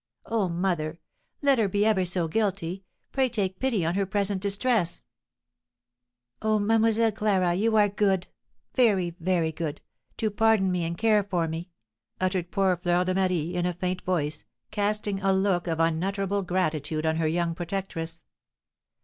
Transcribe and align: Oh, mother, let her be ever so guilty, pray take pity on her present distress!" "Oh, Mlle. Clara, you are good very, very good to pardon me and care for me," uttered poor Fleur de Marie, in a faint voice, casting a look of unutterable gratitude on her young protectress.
Oh, 0.25 0.49
mother, 0.49 0.99
let 1.43 1.59
her 1.59 1.67
be 1.67 1.85
ever 1.85 2.05
so 2.05 2.27
guilty, 2.27 2.83
pray 3.11 3.29
take 3.29 3.59
pity 3.59 3.85
on 3.85 3.93
her 3.93 4.07
present 4.07 4.41
distress!" 4.41 5.03
"Oh, 6.41 6.57
Mlle. 6.57 7.11
Clara, 7.11 7.53
you 7.53 7.75
are 7.75 7.87
good 7.87 8.25
very, 8.73 9.11
very 9.19 9.51
good 9.51 9.79
to 10.17 10.31
pardon 10.31 10.71
me 10.71 10.85
and 10.85 10.97
care 10.97 11.23
for 11.23 11.47
me," 11.47 11.69
uttered 12.19 12.49
poor 12.49 12.77
Fleur 12.77 13.03
de 13.05 13.13
Marie, 13.13 13.53
in 13.53 13.67
a 13.67 13.73
faint 13.75 14.01
voice, 14.01 14.43
casting 14.71 15.21
a 15.21 15.31
look 15.31 15.67
of 15.67 15.79
unutterable 15.79 16.41
gratitude 16.41 17.05
on 17.05 17.17
her 17.17 17.27
young 17.27 17.53
protectress. 17.53 18.23